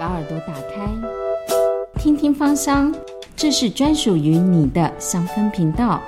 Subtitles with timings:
[0.00, 0.90] 把耳朵打开，
[1.98, 2.90] 听听芳香，
[3.36, 6.00] 这是专属于你的香氛频道。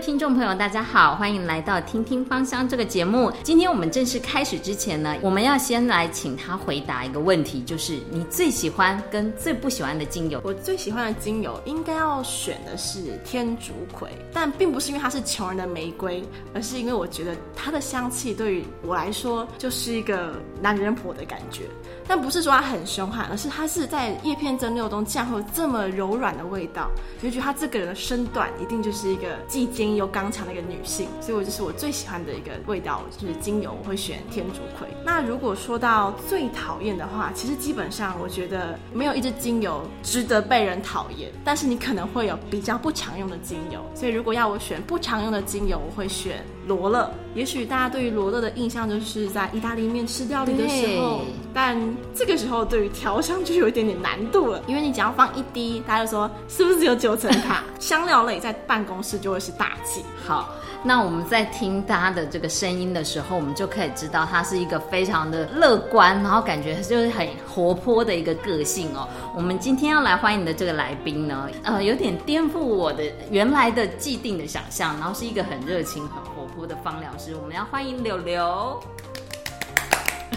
[0.00, 3.30] 听众朋友，大家好，欢迎来到《听听芳香》这个节目。
[3.42, 10.40] 今天我们正式开始之前呢，我们要先来请他回答一个问题，就是你最喜欢跟最不喜欢的精油。
[10.42, 21.64] 我最喜欢的精油应该要选的是天竺葵，但并不是因为它是穷人的玫瑰，而是因为我觉得它的香气对于我来说就是一个男人婆的感觉。
[22.08, 31.08] 但不是说它很凶悍，而是它是在叶片蒸馏中竟然会有这么柔软的味道，你就觉得他这个人的身段一定就是一个既坚硬又刚强的一个女性。
[31.20, 34.86] 所以我就是我最喜欢的一个味道，就是精油，我会选天竺葵。
[35.04, 43.84] 那如果说到最讨厌的话，其实基本上我觉得没有一支精油值得被人讨厌，但是你可能会有比较不常用的精油。
[43.94, 47.10] 所以如果要我选不常用的精油，我会选罗勒。
[47.34, 51.20] 也许大家对于罗勒的印象就是在意大利面吃料理的时候，
[51.52, 51.76] 但
[52.14, 57.62] 这个时候对于调香就有一点点难度了，因为你只要放一滴，大家就说是不是有九层塔？
[57.78, 60.02] 香料类在办公室就会是大忌。
[60.26, 60.48] 好，
[60.82, 69.06] 那我们在听他的这个声音的时候，我们就可以知道他是一个非常的乐观，然后感觉就是很活泼的一个个性哦。
[69.36, 77.36] 我们今天要来欢迎的这个来宾呢，呃，有点颠覆我的原来的既定的想象，然后是一个很热情、很活泼的芳疗师。
[77.40, 78.80] 我们要欢迎柳柳。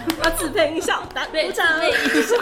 [0.23, 1.65] 要自配音效，打鼓掌。
[1.67, 2.35] 自配音效。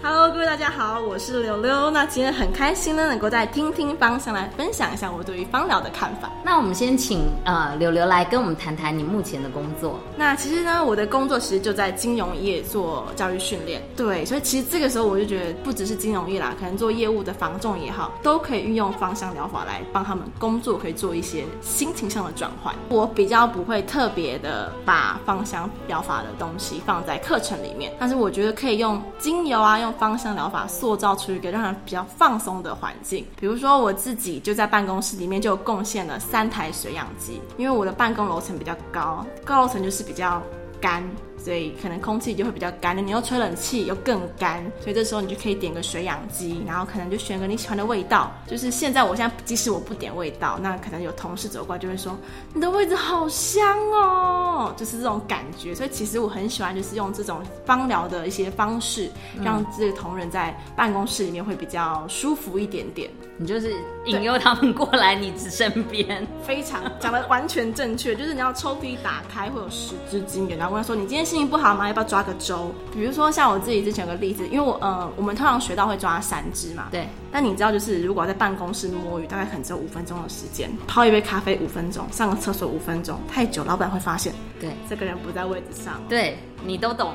[0.00, 1.90] Hello，各位大家好，我是柳柳。
[1.90, 6.30] 那今天很开心呢，能够在听听芳香来分享一下我对于芳疗的看法。
[6.44, 9.98] 那我们先请呃柳柳来跟我们谈谈你目前的工作。
[10.16, 13.82] 那其实呢，我的工作其实就在金融业做教育训练。
[13.96, 22.72] 对，所以其实这个时候我就觉得，不只是金融业啦，可能做业务的房仲也好，都可以运用芳香疗法来帮他们工作，可以做一些心情上的转换。
[22.88, 33.24] 我比较不会特别的把芳香疗法的东西放在课程里面，但是我觉得可以用精油啊，用芳香疗法塑造出一个让人比较放松的环境。
[33.40, 40.42] 比如说我自己就在办公室里面就贡献了三台水氧机，因为我的办公楼层比较高，高楼层就是比较
[40.80, 41.02] 干。
[41.38, 48.32] 所以可能空气就会比较干，你又吹冷气又更干，所以这时候你就可以点个水氧机，然后可能就选个你喜欢的味道。
[48.46, 52.16] 就是现在我现在即使我不点味道，那可能有同事走过来就会说
[52.52, 55.74] 你的位置好香哦，就是这种感觉。
[55.74, 59.10] 所以其实我很喜欢就是用这种芳疗的一些方式，
[59.42, 63.10] 让这个同仁在办公室里面会比较舒服一点点。
[63.40, 63.72] 你就是
[64.04, 71.86] 引诱他们过来你身边， 非常讲的完全正确，就是你要抽屉打开会有十支精油，然后问他说你今天心情不好吗？
[71.86, 72.72] 要不要抓个周？
[72.92, 77.06] 比如说像我自己之前有个例子，因为我呃我们通常学到会抓三支嘛，对。
[77.30, 87.14] 但你知道就是如果在办公室摸鱼，大概可能只有五分钟的时间，泡一杯咖啡五分钟，上个厕所五分钟，太久老板会发现，对，这个人不在位置上，对你都懂，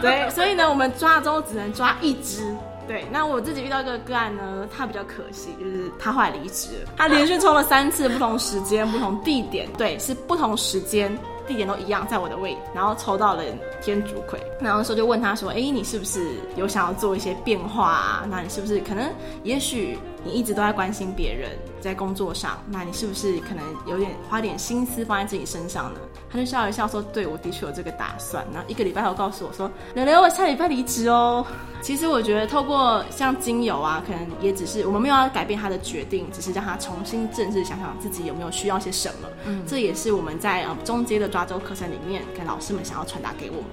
[0.00, 2.54] 对，所以呢，我们抓周只能抓一支。
[2.86, 6.92] 对，那我自己遇到一个个案呢，他比较可惜，就是他后来离职了。
[6.96, 13.42] 他连续 抽了三次，不同时间、不同地点，对，是不同时间、地点都一样，在我的位，然后抽到了
[13.80, 14.38] 天竺葵。
[14.60, 18.26] 然后那时候就问他说：“哎，你是不是有想要做一些变化啊？
[18.30, 19.10] 那你是不是可能，
[19.42, 21.50] 也许你一直都在关心别人，
[21.84, 26.00] 在工作上，那你是不是可能有点花点心思放在自己身上呢？”
[26.30, 31.46] 他就笑一笑说：“对，我的确有这个打算。”然后一个礼拜后告诉我说：“柳柳，我下礼拜离职哦。”
[31.80, 39.28] 其实我觉得透过像精油啊，可能也只是我们没有要改变他的决定，只是让他重新正视想想自己有没有需要些什么。
[39.44, 43.64] 嗯，这也是我们在呃中阶的抓周课程里面，跟老师们想要传达给我们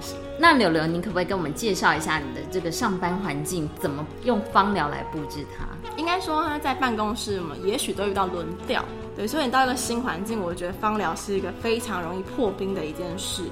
[0.00, 0.14] 西。
[0.38, 5.66] 那柳柳，你可不可以跟我们介绍一下你的这个上班环境，怎么用芳疗来布置它？
[5.96, 8.84] 应该说他在办公室，我们也许都遇到轮调，
[9.16, 13.42] 对，所以你到一个新环境，我觉得芳疗是一个非常容易破冰的一件事。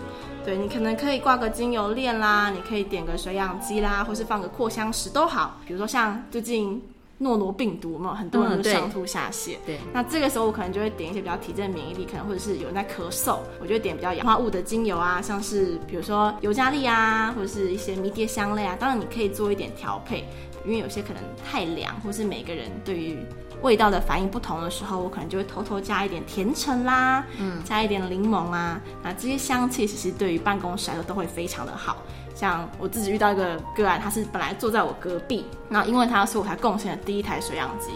[0.44, 5.58] 对你可能可以挂个精油链啦，你可以点个水氧机啦，或是放个扩香石都好。
[5.66, 6.80] 比如说像最近
[7.18, 18.76] 诺罗病毒嘛，很多人都上吐下泻，对，那这个时候我可能就会点一些比较提振免疫力，可能或者是有人在咳嗽，我就会点比较氧化物的精油啊，像是比如说尤加利啊，或者是一些迷迭香类啊。
[18.78, 20.24] 当然你可以做一点调配，
[20.64, 23.18] 因为有些可能太凉，或是每个人对于
[23.62, 31.96] 味道的反应不同的时候，我可能就会偷偷加一点甜橙啦，嗯，加一点柠檬啊，那这些香气其实对于办公室来说都会非常的好。
[32.38, 37.90] 像我自己遇到一个个案，他是本来坐在我隔壁，然后因为他是我才贡献的第一台水氧机，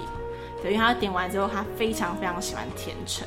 [0.60, 3.24] 对，因为他点完之后，他非常非常喜欢甜橙，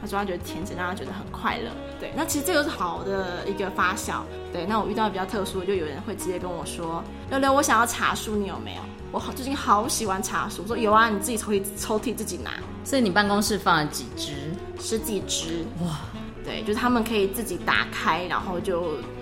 [0.00, 1.68] 他说他觉得甜橙让他觉得很快乐，
[1.98, 4.20] 对，那其实这个是好的一个发酵，
[4.52, 8.82] 对，那我遇到比较特殊的，就有人会直接跟我说，六六，我想要茶树，你有没有？
[9.10, 14.32] 我好最近好喜欢茶树，我说有啊，你自己抽屉抽屉自己拿，所以你办公室放了几支？
[14.80, 15.98] 十几支，哇，
[16.44, 18.94] 对，就是他们可以自己打开，然后就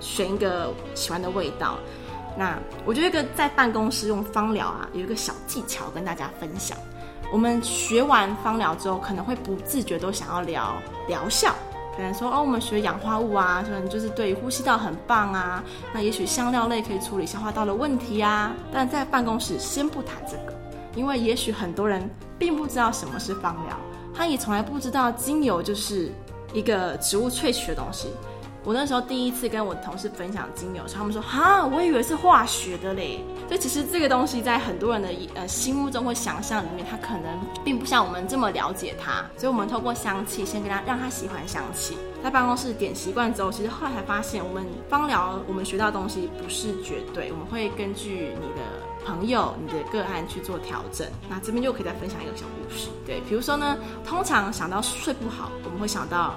[0.00, 1.78] 选一个喜欢的味道。
[2.38, 6.76] 那我觉得一个在办公室用芳疗啊，有一个小技巧跟大家分享。
[7.32, 10.74] 我们学完芳疗之后，可能会不自觉都想要聊
[11.08, 11.54] 疗效，
[11.96, 15.64] 可能说哦，我们学氧化物啊，可能就是对呼吸道很棒啊。
[15.92, 18.54] 那也许香料类可以处理消化道的问题啊。
[18.72, 20.54] 但在办公室先不谈这个，
[20.94, 22.08] 因为也许很多人
[22.38, 23.76] 并不知道什么是芳疗，
[24.14, 26.12] 他也从来不知道精油就是
[26.52, 28.08] 一个植物萃取的东西。
[28.66, 33.24] 我那时候第一次跟我同事分享精油，他们说哈，我以为是化学的嘞。
[33.46, 39.24] 所以其实这个东西在很多人的呃心目中或想象里面，它可能并不像我们这么了解它。
[39.36, 51.06] 所以我们透过香气先跟他让他喜欢香气，在办公室点习惯之后，其实后来才发现，我们芳疗我们学到东西不是绝对，我们会根据你的朋友、你的个案去做调整。
[51.28, 56.34] 那这边就可以再分享一个小故事，对，比如说呢，通常想到睡不好，我们会想到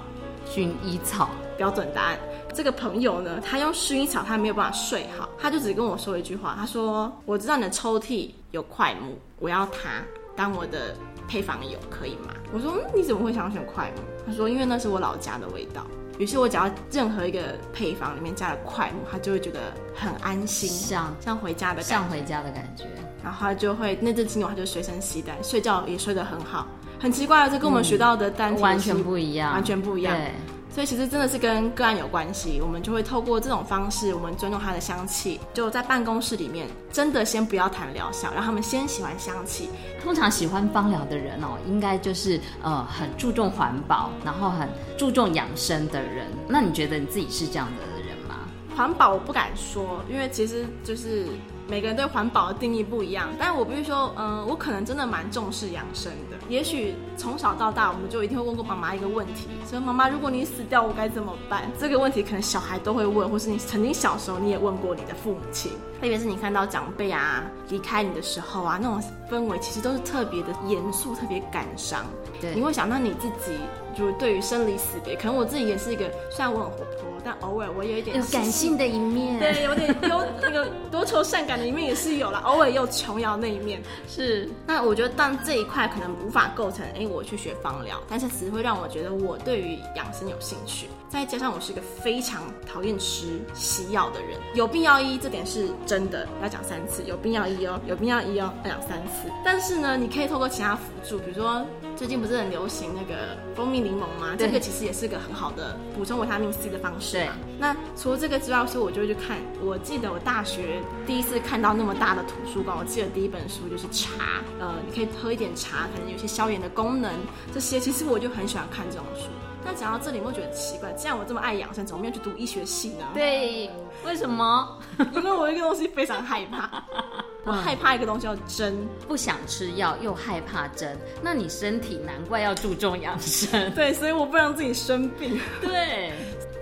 [0.48, 1.28] 薰衣草。
[1.60, 2.18] 标准答案。
[2.54, 10.02] 这个朋友呢，他用薰衣草，他没有办法睡好，他就只跟我说一句话，他说：“我知道你的抽屉有快木，我要它
[10.34, 10.96] 当我的
[11.28, 15.86] 配方油，可以吗？”我说：“你怎么会想选快木？”他说：“因为那是我老家的味道。”
[16.16, 19.60] 于是，我只要任何一个配方里面加了快木，他就会觉得
[19.94, 22.84] 很安心，像像回家的像回家的感觉。
[23.22, 26.66] 然后他就会那支精油，他就随身携带，睡觉也睡得很好。
[26.98, 30.16] 很奇怪，这跟我们学到的单完全不一样，完全不一样。
[30.16, 30.32] 对。
[30.72, 39.68] 所以其实真的是跟个案有关系，我们就会透过这种方式，我们尊重他的香气，就在办公室里面，真的先不要谈疗效，让他们先喜欢香气。
[40.02, 46.26] 通常喜欢芳疗的人哦，应该就是呃很注重环保，然后很注重养生的人。
[46.48, 48.36] 那你觉得你自己是这样的人吗？
[48.76, 51.26] 环保我不敢说，因为其实就是
[51.70, 53.28] 每个人对环保的定义不一样。
[53.38, 56.36] 但我必须说，嗯，我可能真的蛮重视养生的。
[56.48, 61.70] 也许从小到大，我们就一定会问过妈妈一个问题：说妈妈，如果你死掉，我该怎么办？
[61.78, 65.70] 这个问题可能小孩都会问，或是你曾经小时候你也问过你的父母亲。
[66.00, 69.00] 特别是你看到长辈啊离开你的时候啊，那种
[69.30, 72.04] 氛围其实都是特别的严肃，特别感伤。
[72.40, 73.58] 对，你会想到你自己，
[73.96, 77.10] 就是对于生离死别，可能我自己也是一个，虽然我很活泼。
[77.22, 83.82] 但偶尔我有一点有感性的一面，对，有点有那个多愁善感的一面也是有了，偶尔也有琼瑶那一面。
[84.08, 90.86] 是，那我觉得但这一块可能无法构成，哎，我去学芳疗，但是只会让我觉得我对于养生有兴趣。
[91.10, 99.30] 再加上我是一个非常讨厌吃西药的人，有病要医，这点是真的，要讲三次，有病要医哦，有病要医哦，要讲三次。
[99.44, 101.66] 但是呢，你可以透过其他辅助，比如说
[102.00, 104.34] 最近不是很流行那个蜂蜜柠檬吗？
[104.38, 107.32] 这个其实也是个很好的补充维他命 C 的方式嘛。
[107.58, 109.36] 那除了这个之外，所以我就会去看。
[109.62, 117.12] 我记得我大学第一次看到那么大的图书馆，我记得第一本书就是茶，呃，你可以喝一点茶，可能有些消炎的功能，
[117.52, 119.26] 这些其实我就很喜欢看这种书。
[119.64, 123.06] 但讲到这里，我觉得奇怪，既然我这么爱养生，怎么没有去读医学系呢？
[123.14, 123.70] 对，
[124.04, 124.78] 为什么？
[125.14, 126.82] 因为我一个东西非常害怕，
[127.44, 128.76] 我害怕一个东西叫针，
[129.06, 133.70] 不想吃药又害怕针，那你身体难怪要注重养生。
[133.74, 135.38] 对，所以我不让自己生病。
[135.60, 136.12] 对。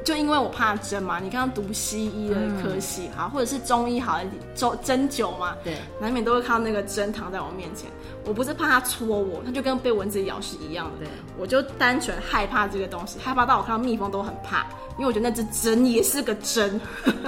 [0.05, 4.19] 就因为我怕针嘛，你刚刚读西医的科系好，或者是中医好，
[4.55, 7.91] 针针灸嘛，对，难免都会看到那个针躺在我面前。
[8.29, 11.07] 我不是怕它戳我，它就跟被蚊子咬是一样的。
[11.07, 11.09] 对，
[11.39, 14.67] 我就单纯害怕这个东西，害怕到我看到蜜蜂都很怕，
[14.97, 16.81] 因为我觉得那只针也是个针，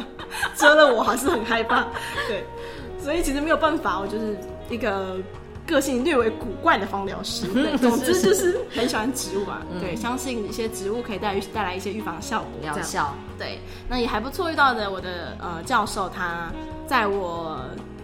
[0.55, 1.87] 蛰了我还是很害怕。
[2.29, 2.45] 对，
[3.03, 4.37] 所以其实没有办法，我就是
[4.69, 5.17] 一个。
[5.67, 7.47] 个性略为古怪的芳疗师，
[7.79, 9.63] 总之就是很喜欢植物啊。
[9.79, 13.15] 对，相信一些植物可以带带来一些预防效果，疗效。
[13.39, 14.51] 对，那也还不错。
[14.51, 16.51] 遇到的我的呃教授，他
[16.89, 17.61] 在我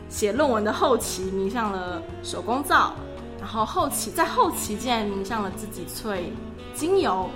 [0.08, 2.92] 写论文的后期迷上了手工皂，
[3.38, 6.30] 然后后期在后期竟然迷上了自己萃
[6.74, 7.28] 精油，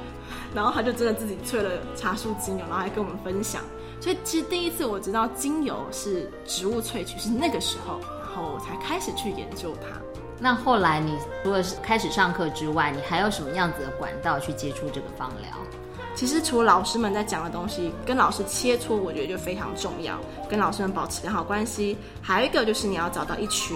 [0.55, 3.63] 然后他就真的自己萃了茶树精油，然后还跟我们分享。
[4.01, 10.01] 所以其实第一次我知道精油是植物萃取是那个时候，然后才开始去研究它。
[10.39, 15.51] 那后来你除了是开始上课之外，你还有什么样子的管道去接触这个芳疗？
[16.21, 21.97] 其实除了老师们在讲的东西，跟老师切磋，我觉得就非常重要，跟老师们保持良好关系。
[22.21, 23.75] 还有一个就是你要找到一群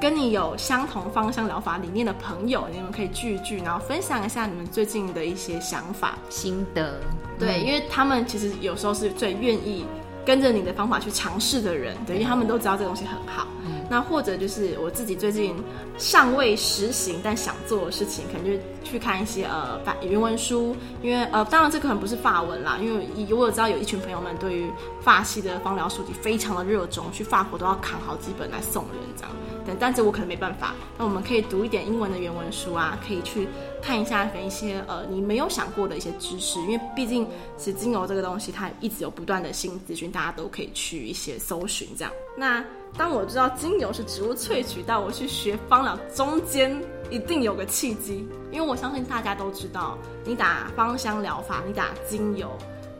[0.00, 6.98] 跟你有相同方向疗法理念的朋友，你们可以聚一聚，然后分享一下你们最近的一些想法心得。
[7.38, 9.84] 对，因为他们其实有时候是最愿意
[10.24, 13.46] 跟着你的方法去尝试的人，对，因为他们都知道这东西很好。
[13.90, 15.54] 那或者就是我自己最近
[15.98, 29.32] 尚未实行但想做的事情，可能就去看一些呃法原文书，因为呃当然这可能不是法文啦，因为我有知道有一群朋友们对于法系的芳疗书籍非常的热衷，去法国都要扛好几本来送人这样。
[29.66, 30.74] 但但这我可能没办法。
[30.98, 33.48] 那我们可以读一点英文的原文书啊，可以去
[33.80, 37.26] 看一下一些呃你没有想过的一些知识，因为毕竟
[37.56, 42.12] 其实精油这个东西它一直有不断的新资讯，大家都可以去一些搜寻这样。
[42.36, 42.62] 那
[42.96, 46.70] 当我知道精油是植物萃取，到我去学芳疗中间
[47.14, 52.50] 一定有个契机，因为我相信大家都知道，你打芳香疗法，你打精油，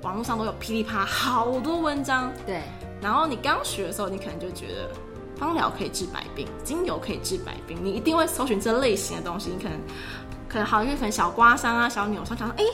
[0.03, 2.31] 网络上都有噼里啪好多文章。
[2.47, 2.63] 对，
[3.03, 4.89] 然后你刚学的时候，你可能就觉得
[5.37, 9.51] 芳疗可以治百病，精油可以治百病，你一定会搜寻这类型的东西。
[9.51, 9.81] 你可能
[10.49, 12.65] 可能好，因为可能小刮伤啊、小扭伤，想说哎，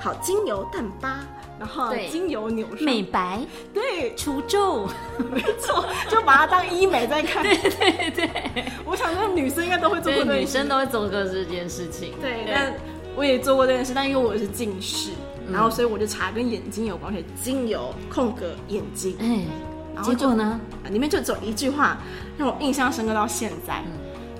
[0.00, 1.20] 好精油淡疤。
[1.58, 3.40] 然后精油扭美白，
[3.72, 4.86] 对除皱，
[5.32, 7.42] 没错，就把它当医美在看。
[7.44, 12.12] 对对对，我想说女生应该都会做过，女生都会做过这件事情。
[12.20, 12.74] 对，但
[13.16, 15.12] 我也做过这件事，但因为我是近视，
[15.50, 19.16] 然后所以我就查跟眼睛有关，系，精油空格眼睛。
[19.18, 20.60] 哎，结果呢？
[20.90, 21.96] 里面就只有一句话
[22.36, 23.82] 让我印象深刻到现在。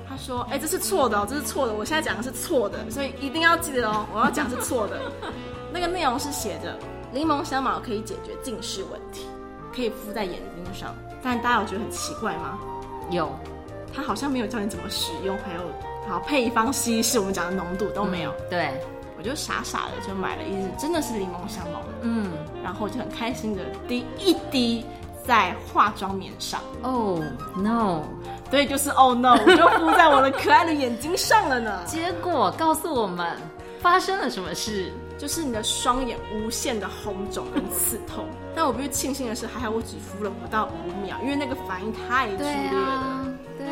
[0.06, 5.00] 他说：“哎，这是错的，这是错的，我现在讲的是错的，所以一定要记得哦，我要讲是错的。
[5.72, 6.78] 那个内容是写着。”
[7.12, 9.26] 柠檬香茅可以解决近视问题，
[9.74, 10.94] 可以敷在眼睛上。
[11.22, 12.58] 但大家有觉得很奇怪吗？
[13.10, 13.30] 有，
[13.94, 15.60] 它好像没有教你怎么使用，还有
[16.08, 18.32] 好配方稀释，我们讲的浓度都没有。
[18.50, 18.80] 对，
[19.16, 21.80] 我就傻傻的就买了一支，真的是柠檬香茅。
[22.02, 22.32] 嗯，
[22.62, 24.84] 然后就很开心的滴一滴
[25.24, 26.60] 在化妆棉上。
[26.82, 27.20] Oh
[27.56, 28.02] no！
[28.50, 29.32] 对，就是 Oh no！
[29.32, 31.82] 我就敷在我的可爱的眼睛上了呢。
[31.86, 33.36] 结果告诉我们
[33.80, 34.92] 发生了什么事。
[35.18, 43.26] 就是你的双眼无限的红肿跟刺痛， 但我必须庆幸的是，还好我只敷了不到五秒，因为那个反应太剧烈了。
[43.58, 43.66] 对，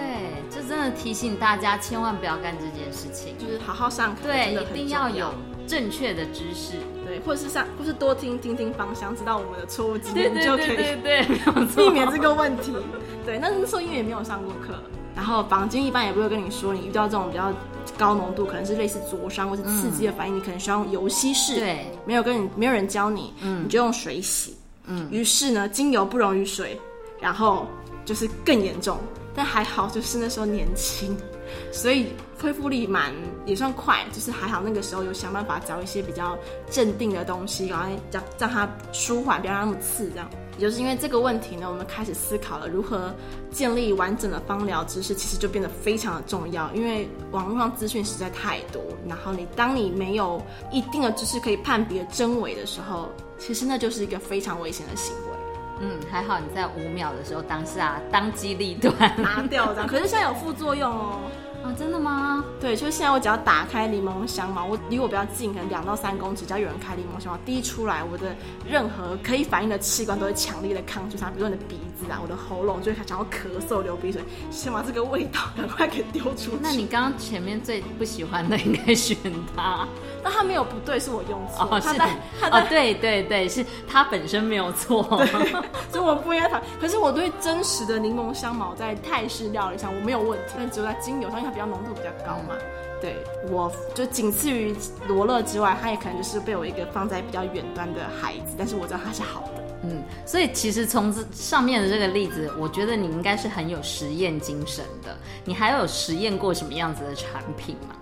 [0.51, 5.33] 这真的提醒大家千万不要干这件事情，就是好好上课，对，一定要有
[5.67, 6.73] 正确的知识，
[7.05, 11.23] 对，或者是上，或是多听听听芳香，知道我们的错误经验就可以，对
[11.77, 12.73] 避免这个问题。
[13.27, 14.75] 对，那那时候因为也没有上过课，
[15.15, 17.53] 然后房间一般也不会跟你说，你遇到这种比较。
[17.99, 21.57] 高浓度可能是类似灼伤或是刺激的反应，你可能需要用油稀释。
[21.57, 24.57] 对，没有跟你没有人教你，嗯，你就用水洗。
[24.87, 26.79] 嗯，于是呢，精油不溶于水，
[27.21, 27.67] 然后
[28.05, 28.99] 就是更严重。
[29.35, 31.17] 但还好，就是那时候年轻，
[31.73, 32.07] 所以
[32.41, 33.13] 恢复力蛮
[33.47, 34.05] 也算快。
[34.13, 36.39] 就是还好那个时候有想办法找一些比较
[36.71, 40.31] 镇定的东西，然后让让它舒缓，不要让那么刺这样。
[40.57, 43.13] 也就是因为这个问题呢，我们开始思考了如何
[43.51, 46.71] 建立完整的芳疗知识，其实就变得非常的重要。
[46.73, 53.09] 因为网络上资讯实在太多，然后你当你没有一定的知识可以判别真伪的时候，
[53.39, 55.23] 其实那就是一个非常危险的行为。
[55.81, 61.21] 嗯，还好你在五秒的时候当下当机立断拿掉这样， 可是现在有副作用哦。
[61.65, 62.45] 啊，真的吗？
[62.61, 68.37] 对，就是现在我只要打开柠檬香茅，我离我比较近，可能两到三公尺，只要有人开柠檬香茅，滴出来，我的
[68.69, 76.59] 任何可以反应的器官都会强烈的抗拒它，比如说你的鼻子啊，我的喉咙就会想要咳嗽、流鼻水，先把这个味道赶快给丢出去。
[76.61, 79.17] 那你刚刚前面最不喜欢的应该选
[79.57, 79.89] 它，
[80.23, 81.67] 但它没有不对，是我用错。
[81.71, 81.89] 哦，是
[82.51, 85.03] 哦，对对对，是它本身没有错，
[85.91, 86.63] 所以我不应该谈。
[86.79, 91.54] 可是我对真实的柠檬香茅在泰式料理上我没有问题，但只有在精油上。
[91.55, 92.57] 比较浓度比较高嘛，
[93.01, 93.17] 对，
[93.49, 94.75] 我就仅次于
[95.07, 105.17] 罗勒之外，它也可能就是被我一个放在比较远端的孩子，但是我知道它是好的，嗯，所以其实从这上面的这个例子，我觉得你应该是很有实验精神的。
[105.45, 107.95] 你还有实验过什么样子的产品吗？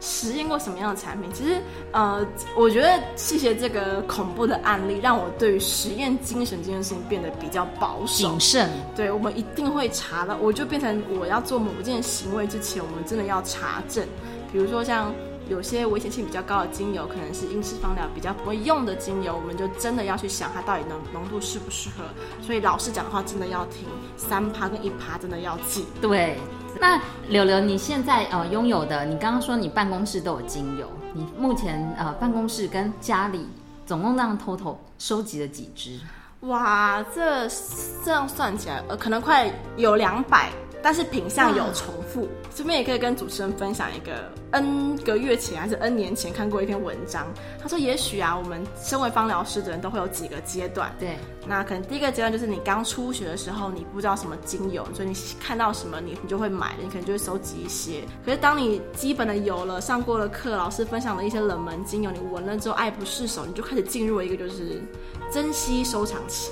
[0.00, 1.30] 实验过什么样的产品？
[1.32, 1.60] 其实，
[1.92, 8.70] 呃，我觉得谢谢这个恐怖的案例，让我对于实验精神这件事情变得比较保守、谨慎。
[8.96, 10.36] 对，我们一定会查的。
[10.38, 14.06] 我就变成我要做某件行为之前，我们真的要查证。
[14.52, 15.12] 比如说，像
[15.48, 22.04] 有些危险性比较高的精油，可能是英式芳疗比较不会用的精油，我们就真的要去想它到底浓浓度适不适合。
[22.40, 25.84] 所以老师讲的话真的要听，三趴跟一趴真的要记。
[26.00, 26.38] 对。
[26.78, 33.48] 那柳柳，你现在呃拥有的，你刚刚说你办公室都有精油，你目前呃办公室跟家里
[33.86, 35.98] 总共那样偷偷收集了几支？
[36.40, 37.48] 哇，这
[38.04, 40.50] 这样算起来，呃，可能快有两百。
[40.82, 47.26] 但是品相有重复，这边也可以跟主持人分享一个 N 个月前还是 N 年前看过一篇文章。
[47.62, 50.94] 他说，也许啊，我们身为芳疗师的人都会有几个阶段。
[50.98, 58.02] 对，那可能第一个阶段就是你刚初学的时候，你不知道什么精油，所以你看到什么你你就会买，你可能就会收集一些。
[58.24, 64.82] 可是当你基本的有了，上过了课，老师分享的一些冷门精油，你闻了之后爱不释手，你就开始进入了一个就是
[65.30, 66.50] 珍惜收藏期，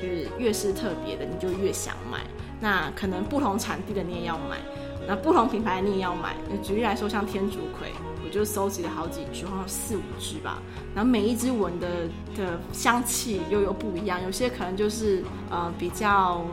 [0.00, 2.20] 就是越是特别的，你就越想买。
[2.60, 4.58] 那可能不同产地的你也要买，
[5.06, 6.34] 那不同品牌的你也要买。
[6.62, 7.92] 举例来说，像天竺葵，
[8.24, 10.58] 我就收集了好几支，好像四五支吧。
[10.94, 11.88] 然后每一支闻的
[12.36, 16.44] 的香气又有不一样，有些可能就是呃比较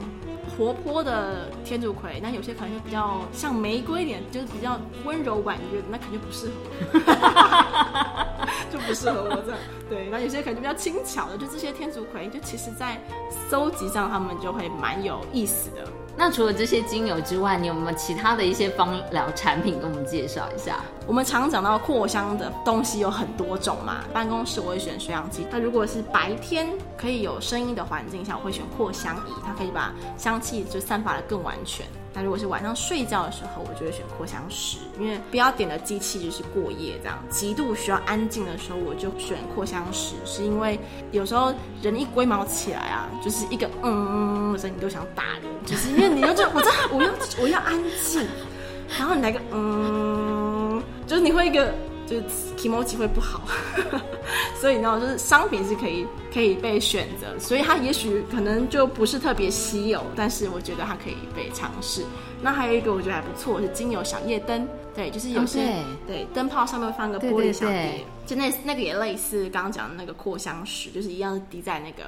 [0.57, 6.51] 活泼的天竺葵，那有些可能就比较像玫瑰一点，就是比较温柔婉约的，那肯定不适
[6.91, 6.99] 合，
[8.71, 9.59] 就不适合我这样。
[9.89, 12.97] 对，那有些可能就比较轻巧的，就这些天竺葵，就其实在
[13.49, 15.83] 搜集上他们就会蛮有意思的。
[16.15, 20.79] 那除了这些精油之外，你有没有其他的一些芳疗产品跟我们介绍一下？
[21.07, 25.47] 我们常讲到扩香的东西有很多种嘛，办公室我会选水氧机。
[25.51, 31.85] 那如果是白天可以有声音的环境下，我会选扩香仪，它可以把香气就散发的更完全。
[32.13, 40.79] 那如果是晚上睡觉的时候，我就会选扩香石，因为不要点的机器就是过夜这样，极度需要安静的时候，我就选扩香石，是因为
[41.11, 48.21] 有时候人一龟毛起来啊，就是一个嗯的声你都想打人，就是因为你要就我这我要我要安静，
[48.99, 51.73] 然后你来个嗯，就是你会一个
[52.05, 52.23] 就是
[52.61, 53.41] e m o 会不好，
[54.63, 62.01] 所以呢，就是商品是可以可以被选择，所以它也许可能就不是特别稀有，但是我觉得它可以被尝试。
[62.41, 64.65] 那还有一个我觉得还不错是精油小夜灯，
[64.95, 72.03] 对，就是有些、对灯泡上面会放个玻璃小碟，就那那个也类似刚刚讲的那个扩香石，就是一样滴在那个。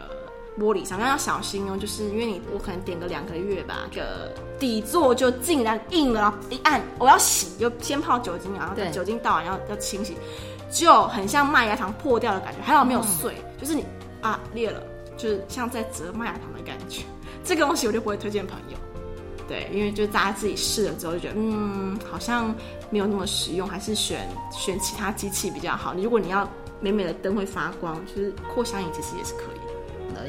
[0.57, 10.15] 玻璃上面要小心哦，就是因为你我可能点个两个月吧，这个底座就竟然硬了，一按我要洗，就先泡酒精，然后酒精倒完要要清洗，
[10.69, 13.85] 就很像麦芽糖破掉的感觉，还好没有碎，就是你
[14.21, 14.81] 啊裂了，
[15.15, 17.03] 就是像在折麦芽糖的感觉。
[17.43, 18.77] 这个东西我就不会推荐朋友，
[19.47, 22.53] 对，因为就大家自己试了之后就觉得，嗯，好像
[22.89, 25.93] 没有那么实用，还是选选其他机器比较好。
[25.93, 29.54] 如果你要美美的灯会发光，就是扩香仪其实也是可以。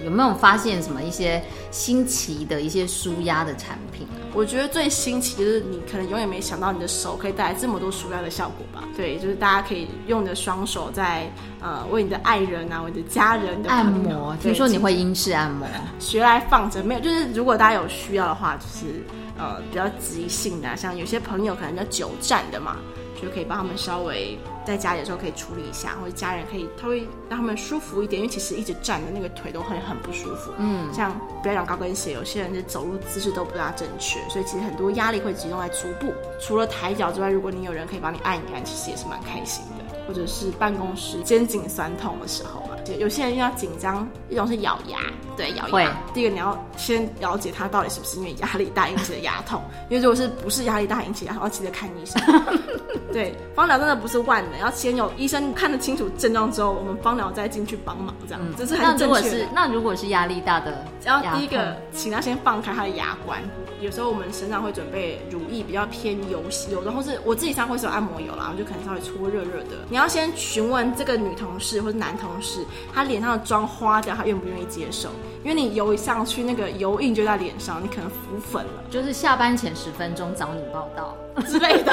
[0.04, 4.06] 有没有发现什么一些新奇的一些舒压的产品？
[4.08, 8.86] 啊我觉得最新奇就是你可能永远没想到你的手可以带来这么多舒压的效果吧？
[8.94, 14.36] 对，就是大家可以用你的双手在呃为你的爱人啊、为你的家人的按摩。
[14.36, 15.66] 听说你会英式按摩，
[15.98, 17.00] 学来放着没有？
[17.00, 19.02] 就是如果大家有需要的话，就是
[19.38, 22.76] 呃比较急性的，像有些朋友可能叫久站的嘛。
[23.18, 30.50] 就可以帮他们稍微在家里的时候可以处理一下，或者家人可以，他会让他们舒服一点，因为其实一直站的那个腿都会很不舒服。
[30.58, 36.12] 嗯，像不要讲高跟鞋，有些人的走路姿势都不大正确，所以其实很多压力会集中在足部。
[36.40, 39.86] 除了抬脚之外，如果你有人可以帮你按一按，其实也是蛮开心的。
[40.06, 44.98] 或者是办公室肩颈酸痛的时候啊，有些人遇到紧张，一种是咬牙，
[45.36, 45.96] 对，咬牙。
[46.14, 52.22] 第一个你要先了解他到底是不是因为压力大引起的牙痛， 因为如果是不是压力大引起牙痛，要记得看医生。
[53.12, 59.46] 对，芳疗真的不是万能，要先有医生看得清楚症状之后，我们芳疗再进去帮忙，这样这是很正确的。
[59.54, 63.42] 那如果是压力大的，要第一个，请他先放开他的牙关。
[63.80, 69.84] 有时候我们身上会准备乳液，比较偏油油的，或是我自己上会是有按摩油啦，我就可能稍微搓热热的。
[69.90, 75.10] 你要先询问这个女同事或者男同事，他脸上的妆花掉，他愿不愿意接受？
[75.44, 78.84] 因为你油一上去，那个油印就在脸上，你可能浮粉了。
[78.90, 81.92] 就是下班前十分钟找你报道之类的，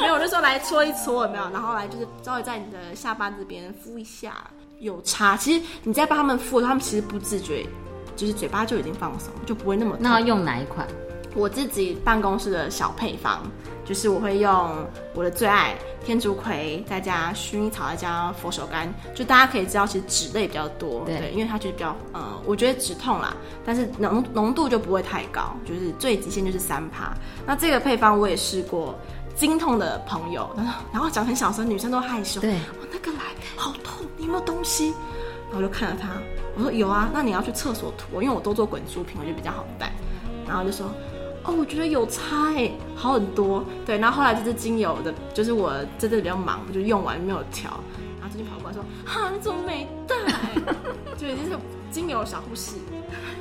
[0.00, 1.44] 没有，我就说来搓一搓，有没有？
[1.50, 4.34] 然后来就是稍微在你的下巴这边敷一下，
[4.80, 5.36] 有差。
[5.36, 7.66] 其实你在帮他们敷，他们其实不自觉，
[8.16, 9.96] 就是嘴巴就已经放松，就不会那么。
[10.00, 10.88] 那要用哪一款？
[11.34, 13.42] 我自己办公室的小配方，
[13.84, 18.88] 就是我会用我的最爱天竺葵，再加薰衣草，再加佛手柑。
[19.14, 27.12] 就大家可以知道，其实脂类比较多，对，因为它就是比较，呃，我觉得止痛啦，但是浓浓度就不会太高，就是最极限就是三趴。
[27.46, 28.98] 那这个配方我也试过，
[29.36, 30.48] 经痛的朋友，
[30.92, 34.94] 然后讲很小声，女生都害羞，对，我那个来好痛，你有没有东西？
[35.50, 36.10] 然后我就看着他，
[36.56, 39.92] 我说有啊，那你要去厕所涂，因为我都做滚珠瓶，我觉得比较好带。
[40.46, 40.90] 然后就说。
[41.48, 43.64] 哦，我觉得有差哎，好很多。
[43.86, 47.70] 对，然后后来这支精油的，就是我真的比较忙，我就用完没有调，
[48.20, 50.14] 然后最近跑过来说：“哈，你怎么没带？”
[51.16, 51.58] 就已经是
[51.90, 52.76] 精油小护士，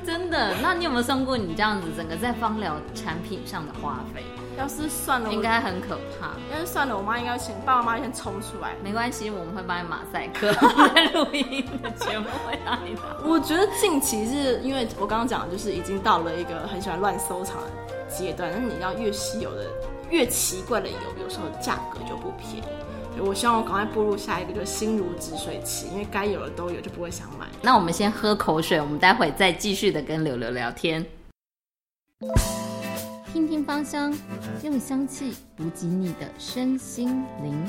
[0.06, 0.56] 真的。
[0.62, 4.24] 那你有没有算过你这样子整个在芳疗产品上的花费？
[4.58, 6.32] 要是算了，应该很可怕。
[6.52, 8.74] 要是算了，我妈应该先爸爸妈妈先冲出来。
[8.82, 10.50] 没关系，我们会帮你马赛克。
[11.14, 17.68] 录音的节目会让你我觉得近期是因为我刚刚讲的，就是已经到了一个很喜欢乱收藏的
[18.10, 18.52] 阶段。
[18.52, 19.70] 那你要越稀有的、
[20.10, 23.20] 越奇怪的油，有时候价格就不便宜。
[23.20, 27.48] 我希望我赶快步入下一个，就是心如止水期，因为该有的都有，就不会想买。
[27.64, 31.04] 那我们先喝口水，我们待会再继续的跟柳柳聊天。
[33.34, 34.16] 听听芳香，
[34.64, 37.66] 用香气补给你的身心灵。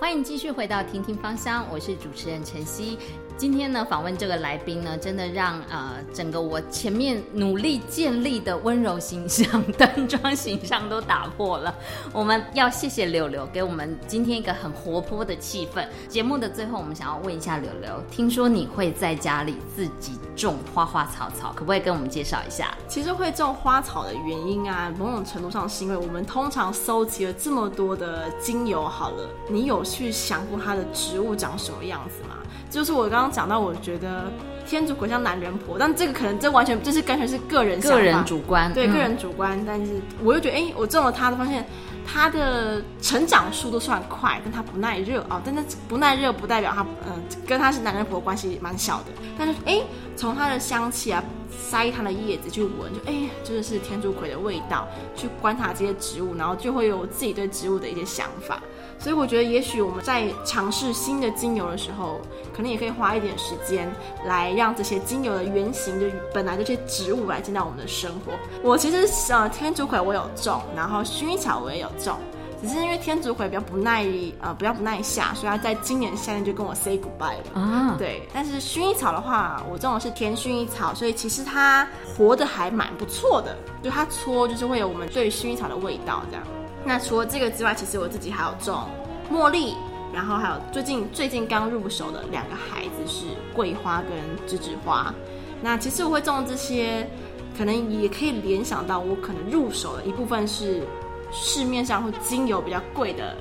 [0.00, 2.98] 欢迎继续回到听听芳香，我是主持人晨曦。
[3.38, 11.74] 今天呢，访问这个来宾呢，真的让呃整个我前面努力建立的温柔形象、端庄形象都打破了。
[12.12, 15.84] 我们要谢谢柳柳给我们今天一个很活泼的气氛。
[16.08, 22.72] 节目的最后，我们想要问一下柳柳，听说你会在家里自己种花花草草，可不可以跟我们介绍一下？
[22.86, 32.36] 其实会种花草的原因啊，某种程度上是因为我们通常收集了这么多的精油，好了，你有去想过它的植物长什么样子吗？
[32.72, 34.32] 就是我刚刚讲到，我觉得
[34.66, 39.62] 天竺葵像男人婆，但这个可能这完全就是完全是个人个人主观，对个人主观。
[39.66, 39.92] 但是
[40.24, 41.66] 我又觉得，哎，我种了它，发现
[42.06, 45.38] 它的成长速度算快，但它不耐热哦。
[45.44, 49.12] 但是不耐热不代表它，嗯，跟它是男人婆关系蛮小的。
[49.38, 49.82] 但是哎，
[50.16, 54.88] 从它的香气啊，塞它的叶子去闻，就哎，就是是天竺葵的味道。
[55.14, 58.62] 去观察这些植物，然后就会有自己对植物的一些想法。
[59.02, 62.20] 所以我觉得，也许我们在尝试新的精油的时候，
[62.54, 63.92] 可能也可以花一点时间
[64.24, 68.32] 来让这些精油的原型，的本来这些植物来进到我们的生活。
[68.62, 72.16] 我其实呃天竺葵我有种，然后薰衣草我也有种，
[72.62, 74.06] 只是因为天竺葵比较不耐
[74.40, 77.96] 呃比较不耐夏，所以它在今年夏天就跟我 say goodbye 了啊。
[77.98, 81.84] 对，但是薰衣草的话，我种的是甜薰衣草，所以其实它
[82.16, 86.46] 活得还蛮不错的，就它搓就是会有我们对薰衣草的味道这样。
[86.84, 88.88] 那除了这个之外，其实我自己还有种
[89.32, 89.74] 茉莉，
[90.12, 94.10] 然后还有最近最近刚入手的两个孩子是桂花跟
[94.48, 95.14] 栀子花。
[95.62, 97.08] 那其实我会种这些，
[97.56, 100.82] 可能也可以联想到我可能入手的一部分是
[101.30, 103.36] 市面上或精油比较贵的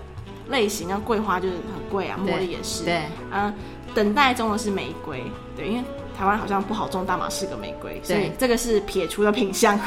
[0.50, 2.84] 类型，像桂花就是很贵啊，茉莉也是。
[2.84, 3.02] 对，
[3.32, 3.52] 嗯，
[3.96, 5.24] 等待中的是玫瑰，
[5.58, 5.84] 对，因为
[6.16, 9.80] 台湾好像不好种大马士革玫瑰，所以这个是撇除的品相。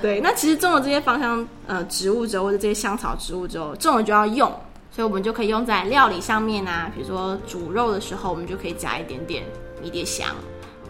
[0.00, 4.48] 对，那其实种了这些芳香呃植物之后，或者这些香草植物之后，种了就要用，
[4.90, 9.44] 所以我们就可以用在料理上面啊，比如说煮肉的时候，我们就可以加一点点
[9.82, 10.28] 迷迭香，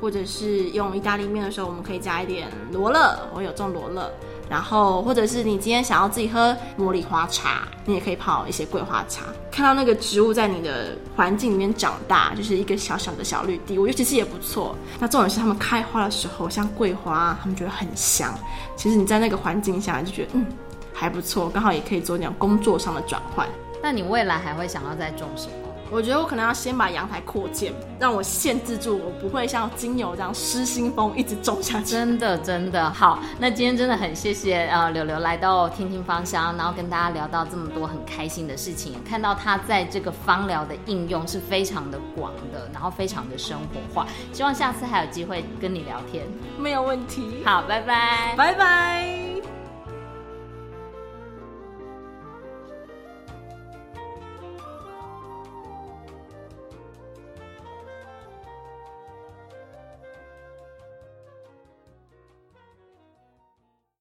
[0.00, 4.10] 或者是用意大利面的时候，我们可以加一点罗勒，我有种罗勒。
[4.48, 9.24] 然后，或者是你今天想要自己喝茉莉花茶，你也可以泡一些桂花茶。
[9.50, 14.76] 看到那个植物在你的环境里面长大，就是一个小小的小绿地，我觉得其实也不错。
[15.00, 18.32] 那重点是它们开花的时候，像桂花，它们觉得很香。
[18.76, 20.46] 其实你在那个环境下，就觉得嗯
[20.92, 23.46] 还不错，刚好也可以做那种工作上的转换。
[23.82, 25.65] 那你未来还会想要再种什么？
[25.90, 31.92] 我觉得我可能要先把阳台扩建，让我限制住，我不会像精油这样失心疯一直种下去。
[31.92, 33.20] 真的，真的好。
[33.38, 44.06] 那今天真的很谢谢呃柳柳来到听听芳香，然后跟大家聊到这么多很开心的事情，看到他在这个芳疗的应用是非常的广的，然后非常的生活化。
[44.32, 46.24] 希望下次还有机会跟你聊天，
[46.58, 47.42] 没有问题。
[47.44, 49.25] 好，拜拜，拜拜。